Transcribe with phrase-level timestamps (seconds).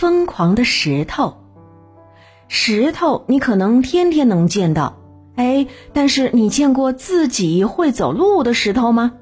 [0.00, 1.36] 疯狂的石头。
[2.48, 4.98] 石头你可能天天能见到，
[5.36, 9.12] 哎，但是你见过自己会走路的石头吗？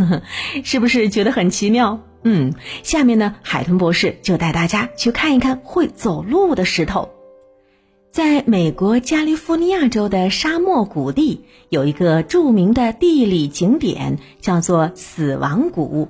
[0.64, 2.00] 是不是觉得很奇妙？
[2.22, 7.10] 嗯，下面呢，海豚博士就带大家去看一看会走路的石头。
[8.10, 16.08] 在美国加利福尼亚州的沙漠谷地，有一个著名的地理景点，叫做死亡谷。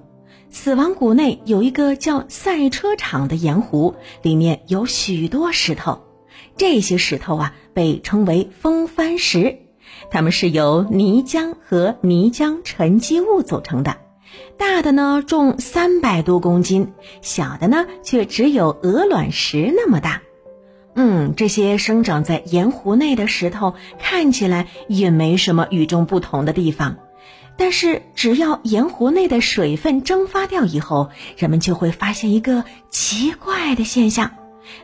[0.54, 6.04] 死亡谷内有一个叫赛车场的盐湖，里面有许多石头。
[6.56, 9.58] 这些石头啊，被称为风帆石，
[10.12, 13.96] 它们是由泥浆和泥浆沉积物组成的。
[14.56, 20.22] 大的呢重三百多公斤，小的呢却只有鹅卵石那么大。
[20.94, 26.98] 嗯，这些生长在盐湖内的石头看起来也没什么与众不同的地方，
[27.56, 34.32] 但是只要盐湖内的水分蒸发掉以后，人们就会发现一个奇怪的现象，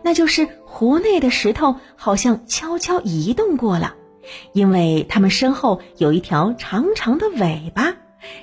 [0.02, 3.94] 那就是湖内的石头好像悄悄移动过了，
[4.52, 7.96] 因为它们身后有一条长长的尾巴。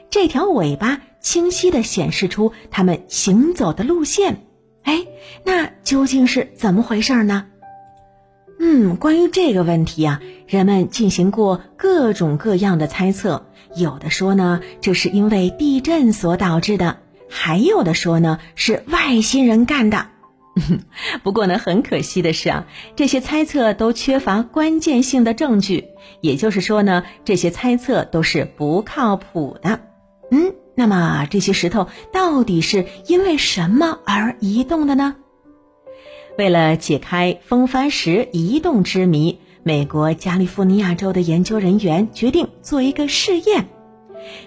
[0.09, 4.45] 这条尾巴清晰地显示出它们行走的路线。
[4.83, 5.05] 哎，
[5.43, 7.45] 那究竟是怎么回事呢？
[8.59, 13.46] 嗯，关于这个问题啊，人们进行过各种各样的猜测。
[13.77, 16.97] 有的说呢，这是因为地震所导致的；
[17.29, 20.07] 还有的说呢，是外星人干的。
[21.23, 25.89] 不过呢，很可惜的是啊，这些猜测都缺乏关键性的证据，
[26.21, 29.81] 也就是说呢，这些猜测都是不靠谱的。
[30.31, 35.15] 嗯，那么这些石头到底是因为什么而移动的呢？
[36.39, 43.67] 为了解开风帆石移动之谜，美国加利福尼亚州的研究人员决定做一个试验。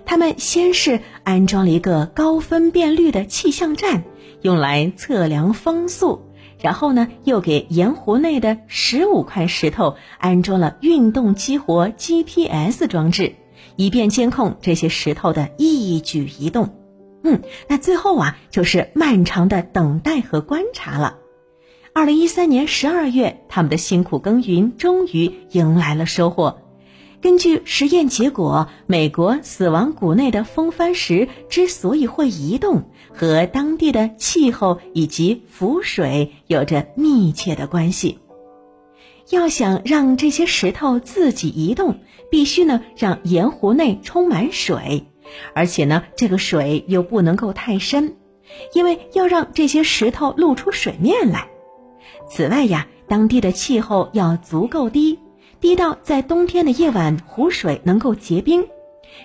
[0.06, 4.02] 他们先是安装了一个高分辨率的气象站。
[4.40, 6.22] 用来测量风速，
[6.58, 13.34] 然后呢，又给盐湖内的十五块石头安装了运动激活 GPS 装置，
[13.76, 16.70] 以便监控这些石头的一举一动。
[17.24, 21.18] 嗯，那最后啊，就是漫长的等待和观察了。
[21.92, 26.62] 二零一三年十二月，他们的辛苦耕耘终于迎来了收获。
[27.20, 38.20] 根据实验结果，美国死亡谷内的风帆石之所以会移动，和当地的气候以及浮水有着密切的关系。
[39.30, 41.98] 要想让这些石头自己移动，
[42.30, 45.06] 必须呢让盐湖内充满水，
[45.54, 48.16] 而且呢这个水又不能够太深，
[48.74, 51.49] 因为要让这些石头露出水面来。
[52.28, 55.18] 此外呀，当地的气候要足够低。
[55.60, 58.66] 低到在冬天的夜晚，湖水能够结冰，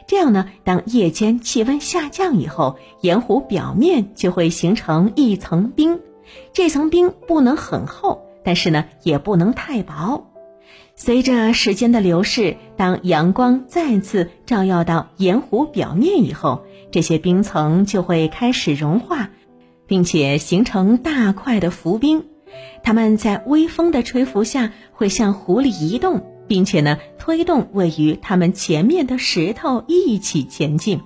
[0.06, 6.01] 这样呢，当夜间气温下降以后，盐湖表面就会形成一层冰。
[6.51, 10.28] 这层冰不能很厚，但是呢，也不能太薄。
[10.97, 19.29] 随着时间的流逝，当阳光再次照耀到盐湖表面以后，这些冰层就会开始融化，
[19.88, 22.25] 并且形成大块的浮冰。
[22.83, 31.01] 它们在微风的吹拂下会向湖里移动，并且呢推动位于它们前面的石头一起前进。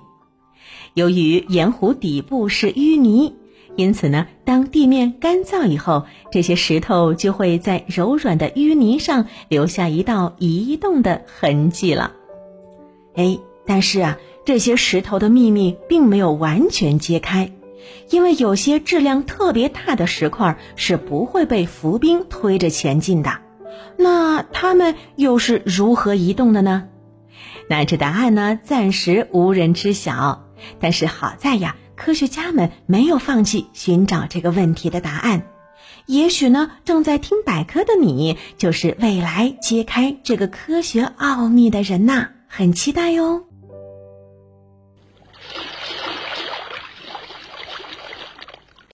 [0.94, 3.36] 由于盐湖底部是淤泥，
[3.76, 12.12] 因此呢，当地面干燥以后，这些石头就会在柔软的淤泥上留下一道移动的痕迹了。
[13.14, 17.52] 哎，但是啊，这些石头的秘密并没有完全揭开。
[18.08, 23.38] 因为有些质量特别大的石块是不会被浮冰推着前进的，
[23.96, 26.88] 那它们又是如何移动的呢？
[27.68, 30.46] 那这答案呢，暂时无人知晓。
[30.78, 35.42] 但是好在呀，科学家们没有放弃寻找这个问题的答案。
[36.06, 43.44] 也许呢，正在听百科的你，就是未来揭开这个科学奥秘的人呐，很期待哟。